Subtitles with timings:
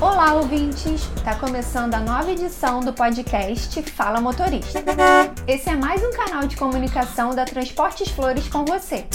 [0.00, 1.08] Olá, ouvintes!
[1.16, 4.82] Está começando a nova edição do podcast Fala Motorista.
[5.46, 9.06] Esse é mais um canal de comunicação da Transportes Flores com você.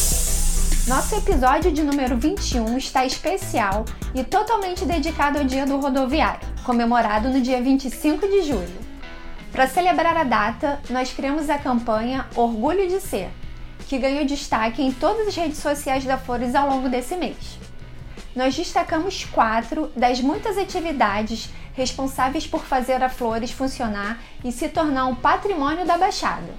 [0.88, 3.84] Nosso episódio de número 21 está especial
[4.16, 8.80] e totalmente dedicado ao Dia do Rodoviário, comemorado no dia 25 de julho.
[9.52, 13.30] Para celebrar a data, nós criamos a campanha Orgulho de Ser,
[13.88, 17.58] que ganhou destaque em todas as redes sociais da Flores ao longo desse mês.
[18.36, 25.06] Nós destacamos quatro das muitas atividades responsáveis por fazer a Flores funcionar e se tornar
[25.06, 26.54] um patrimônio da Baixada.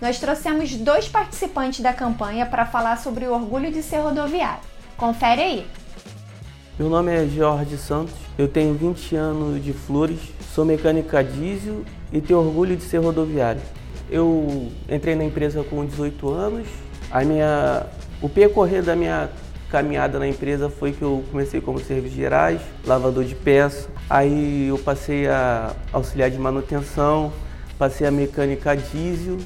[0.00, 4.62] Nós trouxemos dois participantes da campanha para falar sobre o orgulho de ser rodoviário.
[4.96, 5.66] Confere aí!
[6.76, 10.18] Meu nome é Jorge Santos, eu tenho 20 anos de Flores,
[10.52, 13.62] sou mecânica diesel e tenho orgulho de ser rodoviário.
[14.10, 16.68] Eu entrei na empresa com 18 anos.
[17.10, 17.86] A minha,
[18.20, 19.28] o percorrer da minha
[19.70, 23.88] caminhada na empresa foi que eu comecei como serviços gerais, lavador de peça.
[24.08, 27.32] Aí eu passei a auxiliar de manutenção,
[27.78, 29.38] passei a mecânica diesel.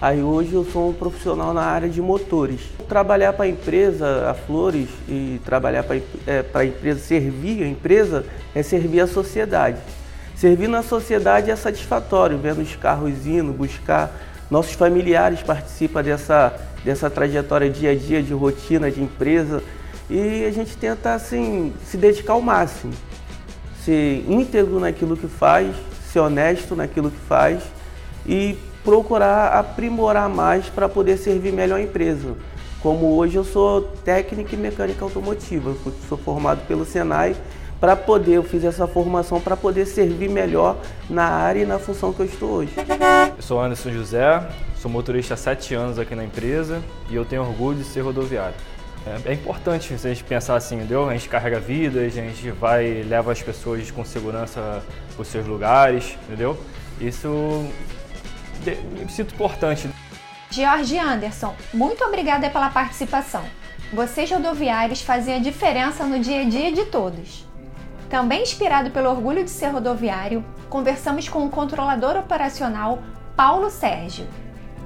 [0.00, 2.60] Aí hoje eu sou um profissional na área de motores.
[2.88, 8.24] Trabalhar para a empresa, a Flores, e trabalhar para é, a empresa, servir a empresa,
[8.54, 9.78] é servir a sociedade.
[10.36, 14.10] Servir na sociedade é satisfatório, vendo os carros indo, buscar.
[14.50, 16.52] Nossos familiares participam dessa,
[16.84, 19.62] dessa trajetória dia a dia de rotina, de empresa.
[20.10, 22.92] E a gente tenta assim, se dedicar ao máximo.
[23.84, 25.74] Ser íntegro naquilo que faz,
[26.12, 27.62] ser honesto naquilo que faz
[28.26, 32.34] e procurar aprimorar mais para poder servir melhor a empresa.
[32.82, 35.74] Como hoje eu sou técnico e mecânica automotiva,
[36.06, 37.34] sou formado pelo Senai
[37.84, 42.14] para poder, eu fiz essa formação para poder servir melhor na área e na função
[42.14, 42.72] que eu estou hoje.
[43.36, 44.42] Eu sou Anderson José,
[44.78, 48.54] sou motorista há sete anos aqui na empresa e eu tenho orgulho de ser rodoviário.
[49.06, 51.10] É, é importante a gente pensar assim, entendeu?
[51.10, 54.82] A gente carrega vidas, a gente vai leva as pessoas com segurança
[55.14, 56.58] para os seus lugares, entendeu?
[56.98, 57.68] Isso
[58.98, 59.90] me sinto importante.
[60.50, 63.44] George Anderson, muito obrigada pela participação.
[63.92, 67.44] Vocês rodoviários fazem a diferença no dia a dia de todos.
[68.08, 73.00] Também inspirado pelo orgulho de ser rodoviário, conversamos com o controlador operacional
[73.36, 74.26] Paulo Sérgio.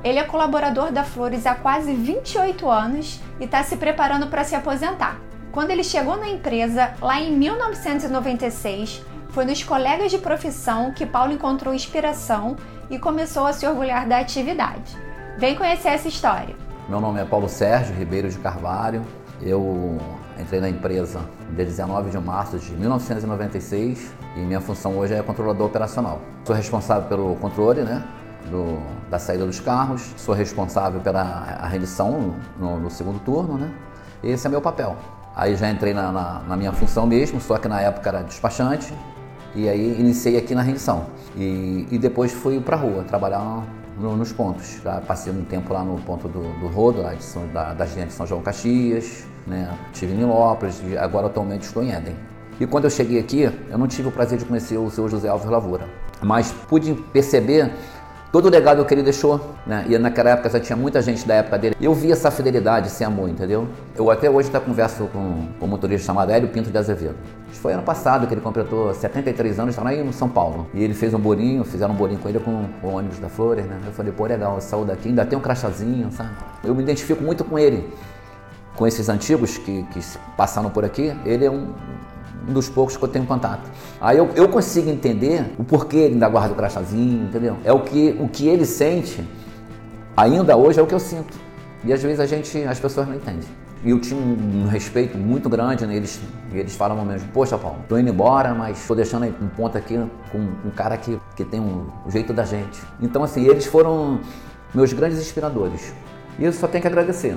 [0.02, 4.54] Ele é colaborador da Flores há quase 28 anos e está se preparando para se
[4.54, 5.20] aposentar.
[5.50, 11.32] Quando ele chegou na empresa, lá em 1996, foi nos colegas de profissão que Paulo
[11.32, 12.56] encontrou inspiração
[12.88, 14.96] e começou a se orgulhar da atividade.
[15.36, 16.54] Vem conhecer essa história.
[16.88, 19.04] Meu nome é Paulo Sérgio Ribeiro de Carvalho.
[19.42, 19.98] Eu
[20.40, 21.20] Entrei na empresa
[21.56, 26.20] dia 19 de março de 1996 e minha função hoje é controlador operacional.
[26.44, 28.04] Sou responsável pelo controle né,
[28.48, 28.78] do,
[29.10, 33.68] da saída dos carros, sou responsável pela rendição no, no, segundo turno, né?
[34.22, 34.96] Esse é meu papel.
[35.34, 38.94] Aí já entrei na, na, na minha função mesmo, só que na época era despachante,
[39.54, 41.06] e aí iniciei aqui na rendição.
[41.36, 43.64] E, e depois fui para a rua trabalhar
[43.98, 44.80] no, nos pontos.
[44.82, 47.84] Já passei um tempo lá no ponto do, do Rodo, lá de São, da, da
[47.84, 49.76] de São João Caxias, né?
[49.92, 52.16] Tive em Nilópolis, agora atualmente estou em Éden.
[52.60, 55.28] E quando eu cheguei aqui, eu não tive o prazer de conhecer o seu José
[55.28, 55.88] Alves Lavoura,
[56.20, 57.72] mas pude perceber
[58.30, 59.84] todo o legado que ele deixou, né?
[59.88, 61.76] E naquela época já tinha muita gente da época dele.
[61.80, 63.68] Eu vi essa fidelidade, esse amor, entendeu?
[63.96, 67.16] Eu até hoje até converso com, com um motorista chamado Hélio Pinto de Azevedo.
[67.52, 70.68] Foi ano passado que ele completou 73 anos, estava aí no São Paulo.
[70.74, 73.28] E ele fez um bolinho, fizeram um bolinho com ele com, com o ônibus da
[73.28, 73.78] Flores, né?
[73.84, 76.30] Eu falei, pô, legal, saiu daqui, ainda tem um crachazinho, sabe?
[76.62, 77.92] Eu me identifico muito com ele
[78.78, 80.00] com esses antigos que, que
[80.36, 81.74] passaram por aqui, ele é um,
[82.48, 83.70] dos poucos que eu tenho contato.
[84.00, 87.56] Aí eu, eu consigo entender o porquê ele ainda guarda o crachazinho, entendeu?
[87.64, 89.22] É o que, o que ele sente,
[90.16, 91.36] ainda hoje é o que eu sinto.
[91.84, 93.48] E às vezes a gente, as pessoas não entendem.
[93.84, 95.94] E eu tinha um, respeito muito grande, né?
[95.94, 96.20] eles,
[96.76, 99.96] falam mesmo, poxa Paulo, tô indo embora, mas tô deixando um ponto aqui
[100.32, 102.80] com um cara que, que tem um, o jeito da gente.
[103.00, 104.20] Então assim, eles foram
[104.74, 105.94] meus grandes inspiradores.
[106.38, 107.36] E eu só tenho que agradecer.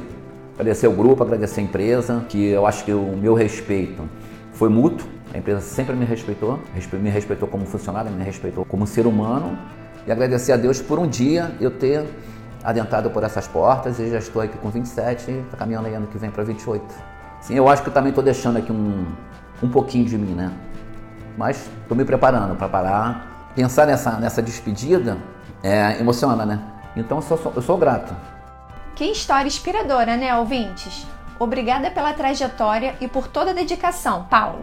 [0.56, 4.04] Agradecer o grupo, agradecer a empresa, que eu acho que o meu respeito
[4.62, 5.08] foi mútuo.
[5.34, 6.60] A empresa sempre me respeitou,
[6.94, 9.58] me respeitou como funcionário, me respeitou como ser humano.
[10.06, 12.06] E agradecer a Deus por um dia eu ter
[12.64, 16.16] adentrado por essas portas e já estou aqui com 27 e caminhando aí ano que
[16.16, 16.86] vem para 28.
[17.42, 19.04] Sim, eu acho que eu também estou deixando aqui um,
[19.64, 20.52] um pouquinho de mim, né?
[21.36, 23.52] Mas estou me preparando para parar.
[23.56, 25.18] Pensar nessa, nessa despedida
[25.64, 26.62] é, emociona, né?
[26.96, 28.16] Então eu sou, eu sou grato.
[28.94, 31.08] Que história inspiradora, né, ouvintes?
[31.42, 34.62] Obrigada pela trajetória e por toda a dedicação, Paulo.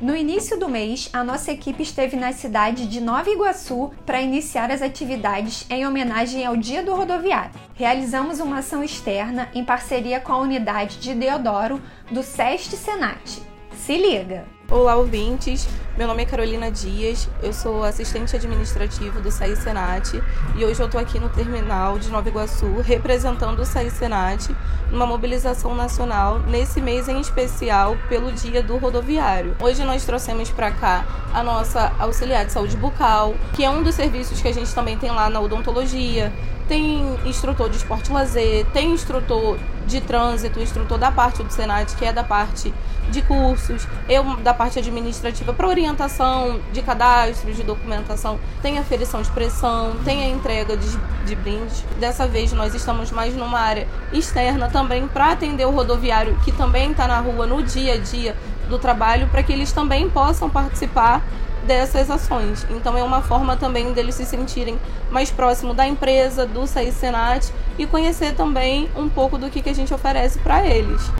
[0.00, 4.70] No início do mês, a nossa equipe esteve na cidade de Nova Iguaçu para iniciar
[4.70, 7.50] as atividades em homenagem ao Dia do Rodoviário.
[7.74, 11.78] Realizamos uma ação externa em parceria com a unidade de Deodoro
[12.10, 13.47] do SEST Senat.
[13.88, 14.44] Se liga!
[14.70, 15.66] Olá, ouvintes.
[15.96, 20.22] Meu nome é Carolina Dias, eu sou assistente administrativo do SAI Senat
[20.54, 24.54] e hoje eu estou aqui no terminal de Nova Iguaçu representando o SAI Senat
[24.90, 29.56] numa mobilização nacional nesse mês em especial pelo Dia do Rodoviário.
[29.58, 33.94] Hoje nós trouxemos para cá a nossa auxiliar de saúde bucal, que é um dos
[33.94, 36.30] serviços que a gente também tem lá na odontologia,
[36.68, 42.04] tem instrutor de esporte lazer, tem instrutor de trânsito, instrutor da parte do Senat, que
[42.04, 42.72] é da parte
[43.10, 49.30] de cursos, eu da parte administrativa para orientação de cadastro, de documentação, tem aferição de
[49.30, 50.88] pressão, tem a entrega de,
[51.24, 51.82] de brindes.
[51.98, 56.90] Dessa vez nós estamos mais numa área externa também para atender o rodoviário que também
[56.90, 58.36] está na rua no dia a dia
[58.68, 61.24] do trabalho, para que eles também possam participar
[61.66, 62.66] dessas ações.
[62.70, 64.78] Então é uma forma também deles se sentirem
[65.10, 69.70] mais próximo da empresa, do SAI Senat e conhecer também um pouco do que, que
[69.70, 71.10] a gente oferece para eles.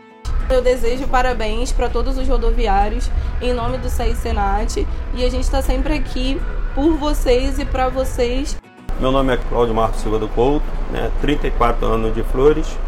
[0.50, 5.44] Eu desejo parabéns para todos os rodoviários em nome do SAI Senat e a gente
[5.44, 6.40] está sempre aqui
[6.74, 8.56] por vocês e para vocês.
[8.98, 12.78] Meu nome é Cláudio Marcos Silva do Couto, né, 34 anos de Flores.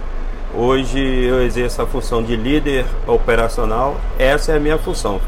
[0.53, 3.97] Hoje eu exerço a função de líder operacional.
[4.19, 5.21] Essa é a minha função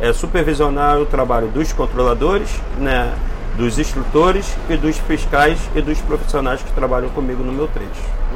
[0.00, 3.12] é supervisionar o trabalho dos controladores, né,
[3.56, 7.90] dos instrutores e dos fiscais e dos profissionais que trabalham comigo no meu trecho.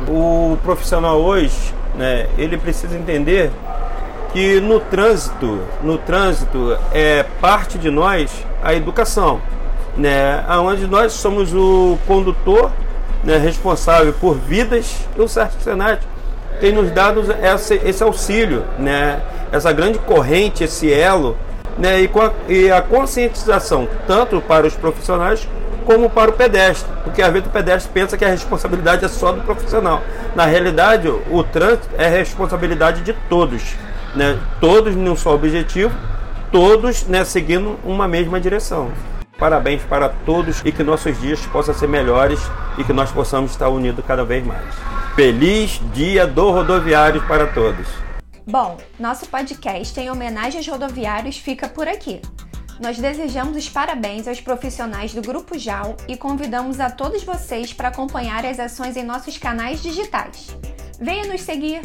[0.09, 3.53] O profissional hoje, né, ele precisa entender
[4.33, 9.41] que no trânsito, no trânsito é parte de nós a educação,
[9.97, 12.73] né, aonde nós somos o condutor,
[13.23, 16.01] né, responsável por vidas e o Senat
[16.61, 19.21] tem nos dado esse, esse auxílio, né,
[19.53, 21.37] essa grande corrente, esse elo
[21.79, 25.47] né, e, a, e a conscientização tanto para os profissionais
[25.85, 29.33] como para o pedestre, porque às vezes o pedestre pensa que a responsabilidade é só
[29.33, 30.03] do profissional.
[30.35, 33.75] Na realidade, o trânsito é responsabilidade de todos,
[34.15, 34.39] né?
[34.61, 35.93] todos num só objetivo,
[36.51, 38.91] todos né, seguindo uma mesma direção.
[39.39, 42.41] Parabéns para todos e que nossos dias possam ser melhores
[42.79, 44.63] e que nós possamos estar unidos cada vez mais.
[45.17, 48.12] Feliz Dia do Rodoviário para todos!
[48.47, 52.21] Bom, nosso podcast em homenagem aos rodoviários fica por aqui.
[52.81, 57.89] Nós desejamos os parabéns aos profissionais do Grupo JAL e convidamos a todos vocês para
[57.89, 60.49] acompanhar as ações em nossos canais digitais.
[60.99, 61.83] Venha nos seguir!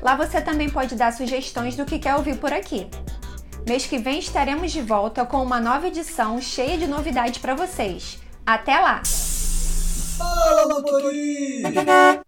[0.00, 2.86] Lá você também pode dar sugestões do que quer ouvir por aqui.
[3.66, 8.20] Mês que vem estaremos de volta com uma nova edição cheia de novidades para vocês.
[8.46, 9.02] Até lá!
[10.16, 12.22] Fala, motorista!